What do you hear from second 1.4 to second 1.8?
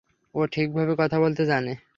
জানে?